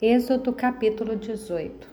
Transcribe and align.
Êxodo 0.00 0.52
capítulo 0.52 1.16
18 1.16 1.88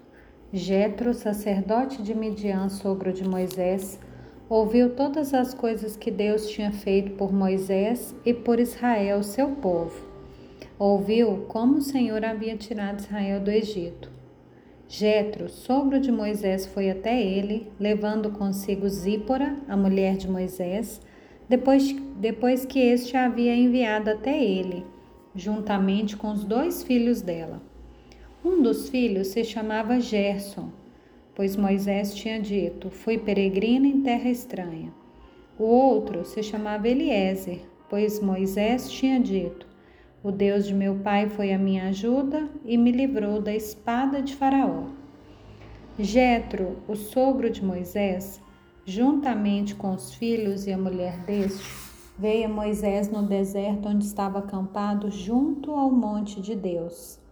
Jetro, 0.53 1.11
sacerdote 1.11 2.03
de 2.03 2.13
Midian, 2.13 2.69
sogro 2.69 3.11
de 3.11 3.27
Moisés, 3.27 3.99
ouviu 4.47 4.91
todas 4.91 5.33
as 5.33 5.55
coisas 5.55 5.97
que 5.97 6.11
Deus 6.11 6.47
tinha 6.47 6.71
feito 6.71 7.13
por 7.13 7.33
Moisés 7.33 8.15
e 8.23 8.31
por 8.31 8.59
Israel, 8.59 9.23
seu 9.23 9.49
povo. 9.55 10.07
Ouviu 10.77 11.45
como 11.47 11.77
o 11.77 11.81
Senhor 11.81 12.23
havia 12.23 12.55
tirado 12.55 12.99
Israel 12.99 13.39
do 13.39 13.49
Egito. 13.49 14.11
Jetro, 14.87 15.49
sogro 15.49 15.99
de 15.99 16.11
Moisés, 16.11 16.67
foi 16.67 16.91
até 16.91 17.19
ele, 17.19 17.71
levando 17.79 18.29
consigo 18.29 18.87
Zípora, 18.87 19.55
a 19.67 19.75
mulher 19.75 20.15
de 20.15 20.29
Moisés, 20.29 21.01
depois, 21.49 21.91
depois 22.17 22.65
que 22.65 22.77
este 22.77 23.17
a 23.17 23.25
havia 23.25 23.55
enviado 23.55 24.11
até 24.11 24.43
ele, 24.43 24.85
juntamente 25.33 26.15
com 26.15 26.31
os 26.31 26.43
dois 26.43 26.83
filhos 26.83 27.23
dela. 27.23 27.64
Um 28.45 28.61
dos 28.61 28.89
filhos 28.89 29.29
se 29.29 29.43
chamava 29.43 29.99
Gerson, 29.99 30.69
pois 31.33 31.55
Moisés 31.55 32.13
tinha 32.13 32.39
dito: 32.39 32.91
Fui 32.91 33.17
peregrino 33.17 33.87
em 33.87 34.03
terra 34.03 34.29
estranha. 34.29 34.93
O 35.57 35.63
outro 35.63 36.23
se 36.23 36.43
chamava 36.43 36.87
Eliezer, 36.87 37.61
pois 37.89 38.19
Moisés 38.19 38.87
tinha 38.91 39.19
dito: 39.19 39.65
O 40.23 40.31
Deus 40.31 40.67
de 40.67 40.75
meu 40.75 40.93
pai 40.93 41.27
foi 41.27 41.53
a 41.53 41.57
minha 41.57 41.87
ajuda 41.87 42.47
e 42.63 42.77
me 42.77 42.91
livrou 42.91 43.41
da 43.41 43.51
espada 43.51 44.21
de 44.21 44.35
Faraó. 44.35 44.89
Jetro, 45.97 46.77
o 46.87 46.95
sogro 46.95 47.49
de 47.49 47.65
Moisés, 47.65 48.39
juntamente 48.85 49.73
com 49.73 49.91
os 49.91 50.13
filhos 50.13 50.67
e 50.67 50.71
a 50.71 50.77
mulher 50.77 51.17
deste, 51.21 51.65
veio 52.15 52.45
a 52.45 52.49
Moisés 52.49 53.09
no 53.09 53.23
deserto 53.23 53.89
onde 53.89 54.05
estava 54.05 54.37
acampado 54.37 55.09
junto 55.09 55.71
ao 55.71 55.89
monte 55.89 56.39
de 56.39 56.55
Deus. 56.55 57.24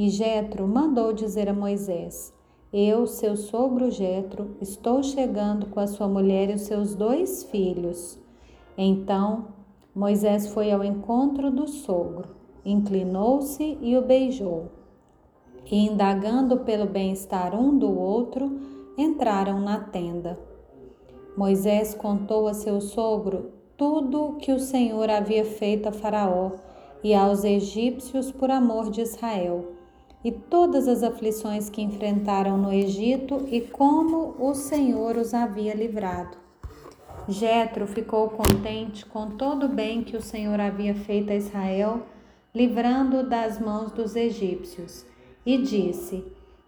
E 0.00 0.10
Jetro 0.10 0.64
mandou 0.68 1.12
dizer 1.12 1.48
a 1.48 1.52
Moisés: 1.52 2.32
Eu, 2.72 3.04
seu 3.04 3.36
sogro 3.36 3.90
Jetro, 3.90 4.54
estou 4.60 5.02
chegando 5.02 5.66
com 5.66 5.80
a 5.80 5.88
sua 5.88 6.06
mulher 6.06 6.50
e 6.50 6.54
os 6.54 6.60
seus 6.60 6.94
dois 6.94 7.42
filhos. 7.42 8.16
Então 8.76 9.46
Moisés 9.92 10.52
foi 10.52 10.70
ao 10.70 10.84
encontro 10.84 11.50
do 11.50 11.66
sogro, 11.66 12.28
inclinou-se 12.64 13.76
e 13.82 13.96
o 13.96 14.02
beijou. 14.02 14.66
E 15.66 15.88
indagando 15.88 16.58
pelo 16.58 16.86
bem-estar 16.86 17.52
um 17.60 17.76
do 17.76 17.90
outro, 17.90 18.56
entraram 18.96 19.58
na 19.58 19.80
tenda. 19.80 20.38
Moisés 21.36 21.92
contou 21.92 22.46
a 22.46 22.54
seu 22.54 22.80
sogro 22.80 23.50
tudo 23.76 24.26
o 24.26 24.36
que 24.36 24.52
o 24.52 24.60
Senhor 24.60 25.10
havia 25.10 25.44
feito 25.44 25.88
a 25.88 25.92
Faraó 25.92 26.52
e 27.02 27.16
aos 27.16 27.42
egípcios 27.42 28.30
por 28.30 28.48
amor 28.48 28.90
de 28.90 29.00
Israel 29.00 29.76
e 30.28 30.30
todas 30.30 30.86
as 30.86 31.02
aflições 31.02 31.70
que 31.70 31.80
enfrentaram 31.80 32.58
no 32.58 32.70
Egito 32.70 33.46
e 33.50 33.62
como 33.62 34.34
o 34.38 34.52
Senhor 34.52 35.16
os 35.16 35.32
havia 35.32 35.72
livrado. 35.74 36.36
Jetro 37.26 37.86
ficou 37.86 38.28
contente 38.28 39.06
com 39.06 39.30
todo 39.30 39.64
o 39.64 39.68
bem 39.70 40.04
que 40.04 40.18
o 40.18 40.20
Senhor 40.20 40.60
havia 40.60 40.94
feito 40.94 41.32
a 41.32 41.34
Israel, 41.34 42.02
livrando-o 42.54 43.26
das 43.26 43.58
mãos 43.58 43.90
dos 43.90 44.14
egípcios, 44.16 45.06
e 45.46 45.56
disse: 45.56 46.22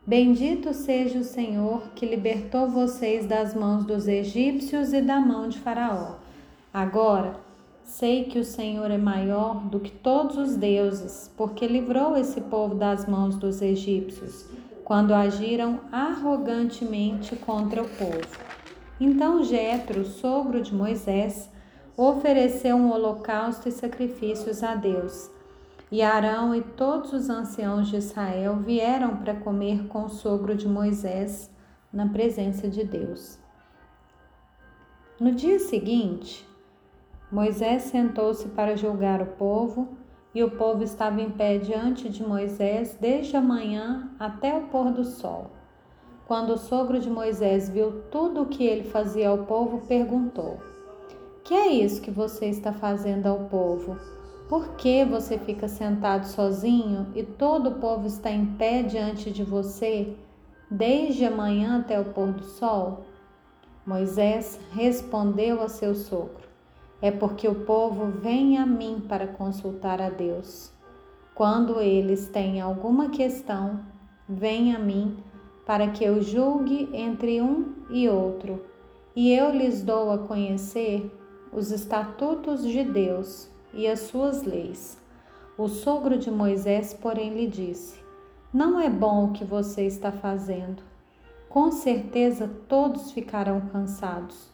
Bendito 0.06 0.72
seja 0.72 1.18
o 1.18 1.24
Senhor 1.24 1.90
que 1.94 2.06
libertou 2.06 2.66
vocês 2.66 3.26
das 3.26 3.52
mãos 3.52 3.84
dos 3.84 4.08
egípcios 4.08 4.94
e 4.94 5.02
da 5.02 5.20
mão 5.20 5.50
de 5.50 5.58
Faraó. 5.58 6.14
Agora, 6.72 7.38
Sei 7.90 8.24
que 8.26 8.38
o 8.38 8.44
Senhor 8.44 8.88
é 8.88 8.96
maior 8.96 9.68
do 9.68 9.80
que 9.80 9.90
todos 9.90 10.38
os 10.38 10.56
deuses, 10.56 11.28
porque 11.36 11.66
livrou 11.66 12.16
esse 12.16 12.40
povo 12.40 12.76
das 12.76 13.04
mãos 13.04 13.34
dos 13.34 13.60
egípcios, 13.60 14.46
quando 14.84 15.12
agiram 15.12 15.80
arrogantemente 15.90 17.34
contra 17.34 17.82
o 17.82 17.88
povo. 17.88 18.38
Então 19.00 19.42
Jetro, 19.42 20.04
sogro 20.04 20.62
de 20.62 20.72
Moisés, 20.72 21.50
ofereceu 21.96 22.76
um 22.76 22.92
holocausto 22.92 23.68
e 23.68 23.72
sacrifícios 23.72 24.62
a 24.62 24.76
Deus. 24.76 25.28
E 25.90 26.00
Arão 26.00 26.54
e 26.54 26.62
todos 26.62 27.12
os 27.12 27.28
anciãos 27.28 27.88
de 27.88 27.96
Israel 27.96 28.56
vieram 28.56 29.16
para 29.16 29.34
comer 29.34 29.88
com 29.88 30.04
o 30.04 30.08
sogro 30.08 30.54
de 30.54 30.68
Moisés 30.68 31.50
na 31.92 32.08
presença 32.08 32.68
de 32.68 32.84
Deus. 32.84 33.36
No 35.18 35.32
dia 35.32 35.58
seguinte, 35.58 36.48
Moisés 37.30 37.82
sentou-se 37.84 38.48
para 38.48 38.76
julgar 38.76 39.22
o 39.22 39.26
povo, 39.26 39.88
e 40.34 40.42
o 40.42 40.50
povo 40.50 40.82
estava 40.82 41.20
em 41.20 41.30
pé 41.30 41.58
diante 41.58 42.08
de 42.08 42.24
Moisés 42.24 42.96
desde 43.00 43.36
a 43.36 43.40
manhã 43.40 44.10
até 44.18 44.56
o 44.56 44.62
pôr 44.62 44.90
do 44.90 45.04
sol. 45.04 45.50
Quando 46.26 46.54
o 46.54 46.58
sogro 46.58 46.98
de 46.98 47.08
Moisés 47.08 47.68
viu 47.68 48.02
tudo 48.10 48.42
o 48.42 48.46
que 48.46 48.64
ele 48.64 48.84
fazia 48.84 49.28
ao 49.28 49.38
povo, 49.38 49.86
perguntou: 49.86 50.58
Que 51.44 51.54
é 51.54 51.68
isso 51.68 52.00
que 52.00 52.10
você 52.10 52.46
está 52.46 52.72
fazendo 52.72 53.26
ao 53.26 53.44
povo? 53.44 53.96
Por 54.48 54.70
que 54.74 55.04
você 55.04 55.38
fica 55.38 55.68
sentado 55.68 56.26
sozinho 56.26 57.06
e 57.14 57.22
todo 57.22 57.70
o 57.70 57.78
povo 57.78 58.08
está 58.08 58.30
em 58.30 58.46
pé 58.46 58.82
diante 58.82 59.30
de 59.30 59.44
você, 59.44 60.16
desde 60.68 61.24
a 61.24 61.30
manhã 61.30 61.78
até 61.78 62.00
o 62.00 62.06
pôr 62.06 62.32
do 62.32 62.42
sol? 62.42 63.04
Moisés 63.86 64.60
respondeu 64.72 65.62
a 65.62 65.68
seu 65.68 65.94
sogro: 65.94 66.49
é 67.02 67.10
porque 67.10 67.48
o 67.48 67.54
povo 67.54 68.06
vem 68.06 68.58
a 68.58 68.66
mim 68.66 69.02
para 69.08 69.26
consultar 69.26 70.00
a 70.00 70.10
Deus. 70.10 70.72
Quando 71.34 71.80
eles 71.80 72.28
têm 72.28 72.60
alguma 72.60 73.08
questão, 73.08 73.80
vem 74.28 74.74
a 74.74 74.78
mim 74.78 75.16
para 75.64 75.88
que 75.88 76.04
eu 76.04 76.20
julgue 76.20 76.90
entre 76.92 77.40
um 77.40 77.74
e 77.90 78.08
outro, 78.08 78.64
e 79.14 79.32
eu 79.32 79.50
lhes 79.50 79.82
dou 79.82 80.10
a 80.10 80.18
conhecer 80.18 81.10
os 81.52 81.70
estatutos 81.70 82.62
de 82.62 82.84
Deus 82.84 83.50
e 83.72 83.86
as 83.86 84.00
suas 84.00 84.42
leis. 84.42 84.98
O 85.56 85.68
sogro 85.68 86.18
de 86.18 86.30
Moisés, 86.30 86.94
porém, 86.94 87.34
lhe 87.34 87.46
disse: 87.46 88.00
Não 88.52 88.80
é 88.80 88.88
bom 88.88 89.26
o 89.26 89.32
que 89.32 89.44
você 89.44 89.86
está 89.86 90.12
fazendo. 90.12 90.82
Com 91.48 91.70
certeza 91.70 92.50
todos 92.68 93.12
ficarão 93.12 93.60
cansados, 93.72 94.50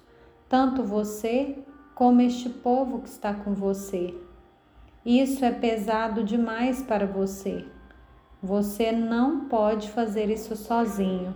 tanto 0.49 0.83
você 0.83 1.59
como 1.97 2.21
este 2.21 2.51
povo 2.51 2.99
que 2.99 3.09
está 3.09 3.33
com 3.33 3.55
você. 3.55 4.15
Isso 5.03 5.43
é 5.47 5.51
pesado 5.51 6.23
demais 6.23 6.83
para 6.83 7.07
você. 7.07 7.65
Você 8.43 8.93
não 8.93 9.47
pode 9.47 9.89
fazer 9.89 10.29
isso 10.29 10.55
sozinho. 10.57 11.35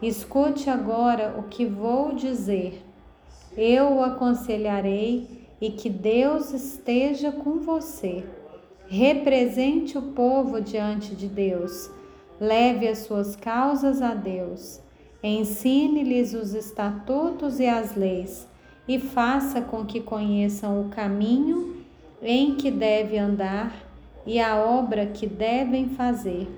Escute 0.00 0.70
agora 0.70 1.36
o 1.38 1.42
que 1.42 1.66
vou 1.66 2.14
dizer. 2.14 2.82
Eu 3.54 3.96
o 3.96 4.02
aconselharei 4.02 5.46
e 5.60 5.70
que 5.70 5.90
Deus 5.90 6.54
esteja 6.54 7.30
com 7.30 7.58
você. 7.58 8.24
Represente 8.88 9.98
o 9.98 10.12
povo 10.14 10.62
diante 10.62 11.14
de 11.14 11.28
Deus. 11.28 11.90
Leve 12.40 12.88
as 12.88 13.00
suas 13.00 13.36
causas 13.36 14.00
a 14.00 14.14
Deus. 14.14 14.80
Ensine-lhes 15.22 16.32
os 16.32 16.54
estatutos 16.54 17.60
e 17.60 17.66
as 17.66 17.94
leis 17.94 18.48
e 18.86 18.98
faça 18.98 19.60
com 19.60 19.84
que 19.84 20.00
conheçam 20.00 20.80
o 20.80 20.88
caminho 20.88 21.84
em 22.22 22.54
que 22.54 22.70
deve 22.70 23.18
andar 23.18 23.74
e 24.26 24.40
a 24.40 24.56
obra 24.56 25.06
que 25.06 25.26
devem 25.26 25.88
fazer. 25.90 26.48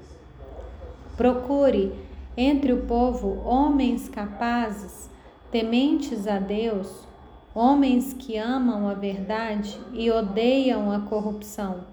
Procure 1.17 1.93
entre 2.37 2.73
o 2.73 2.83
povo 2.83 3.43
homens 3.45 4.09
capazes, 4.09 5.09
tementes 5.51 6.27
a 6.27 6.39
Deus, 6.39 7.07
homens 7.55 8.13
que 8.13 8.37
amam 8.37 8.89
a 8.89 8.95
verdade 8.95 9.79
e 9.93 10.11
odeiam 10.11 10.93
a 10.93 11.01
corrupção. 11.01 11.85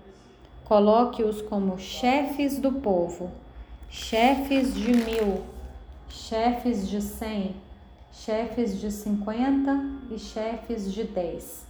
Coloque-os 0.66 1.42
como 1.42 1.78
chefes 1.78 2.58
do 2.58 2.72
povo, 2.72 3.32
chefes 3.90 4.74
de 4.74 4.92
mil, 4.92 5.42
chefes 6.10 6.90
de 6.90 7.02
cem 7.02 7.56
chefes 8.14 8.80
de 8.80 8.92
cinquenta 8.92 9.84
e 10.10 10.20
chefes 10.20 10.94
de 10.94 11.04
dez, 11.04 11.66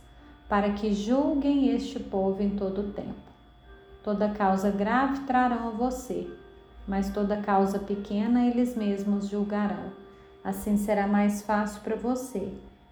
para 0.49 0.73
que 0.73 0.93
julguem 0.93 1.69
este 1.69 1.99
povo 1.99 2.43
em 2.43 2.51
todo 2.51 2.81
o 2.81 2.91
tempo. 2.91 3.15
Toda 4.03 4.29
causa 4.29 4.69
grave 4.69 5.21
trarão 5.21 5.69
a 5.69 5.71
você, 5.71 6.27
mas 6.85 7.09
toda 7.09 7.37
causa 7.37 7.79
pequena 7.79 8.45
eles 8.45 8.75
mesmos 8.75 9.29
julgarão. 9.29 9.91
Assim 10.43 10.75
será 10.75 11.07
mais 11.07 11.41
fácil 11.41 11.81
para 11.81 11.95
você, 11.95 12.51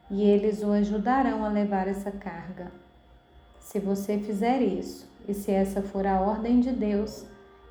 e 0.10 0.24
eles 0.24 0.64
o 0.64 0.72
ajudarão 0.72 1.44
a 1.44 1.50
levar 1.50 1.90
essa 1.90 2.10
carga. 2.10 2.72
Se 3.60 3.80
você 3.80 4.18
fizer 4.18 4.62
isso, 4.62 5.06
e 5.28 5.34
se 5.34 5.52
essa 5.52 5.82
for 5.82 6.08
a 6.08 6.22
ordem 6.22 6.62
de 6.62 6.72
Deus, 6.72 7.26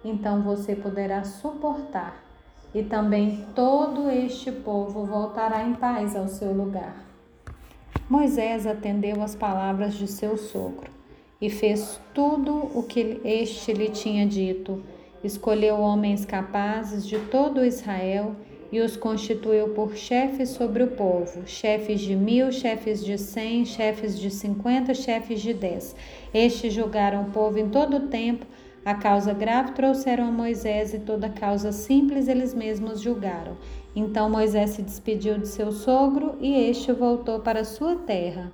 então 0.05 0.43
você 0.43 0.77
poderá 0.77 1.25
suportar 1.25 2.30
e 2.75 2.83
também 2.83 3.45
todo 3.55 4.11
este 4.11 4.53
povo 4.53 5.05
voltará 5.05 5.65
em 5.65 5.75
paz 5.75 6.15
ao 6.15 6.29
seu 6.29 6.53
lugar. 6.53 7.05
Moisés 8.09 8.67
atendeu 8.67 9.23
às 9.23 9.35
palavras 9.35 9.95
de 9.95 10.07
seu 10.07 10.37
sogro 10.37 10.91
e 11.41 11.49
fez 11.49 12.01
tudo 12.13 12.71
o 12.75 12.83
que 12.83 13.21
este 13.25 13.73
lhe 13.73 13.89
tinha 13.89 14.27
dito, 14.27 14.83
Escolheu 15.23 15.79
homens 15.79 16.25
capazes 16.25 17.07
de 17.07 17.19
todo 17.19 17.63
Israel 17.63 18.35
e 18.73 18.81
os 18.81 18.97
constituiu 18.97 19.69
por 19.71 19.95
chefes 19.95 20.49
sobre 20.51 20.83
o 20.83 20.87
povo, 20.87 21.47
chefes 21.47 22.01
de 22.01 22.17
mil, 22.17 22.51
chefes 22.51 23.05
de 23.05 23.19
cem, 23.19 23.67
chefes 23.67 24.19
de 24.19 24.31
cinquenta, 24.31 24.95
chefes 24.95 25.43
de 25.43 25.53
dez. 25.53 25.95
Estes 26.33 26.73
julgaram 26.73 27.25
o 27.25 27.31
povo 27.33 27.59
em 27.59 27.69
todo 27.69 27.99
o 27.99 28.09
tempo, 28.09 28.47
a 28.85 28.95
causa 28.95 29.35
grave 29.35 29.73
trouxeram 29.73 30.29
a 30.29 30.33
Moisés 30.33 30.95
e 30.95 30.99
toda 30.99 31.29
causa 31.29 31.71
simples 31.71 32.29
eles 32.29 32.55
mesmos 32.55 33.01
julgaram. 33.01 33.57
Então 33.95 34.31
Moisés 34.31 34.71
se 34.71 34.83
despediu 34.83 35.39
de 35.39 35.49
seu 35.49 35.71
sogro 35.71 36.37
e 36.41 36.55
este 36.55 36.93
voltou 36.93 37.41
para 37.41 37.65
sua 37.65 37.97
terra. 37.97 38.53